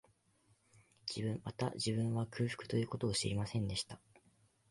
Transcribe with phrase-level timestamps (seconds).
[1.43, 3.99] また、自分は、空腹という事を知りませんでした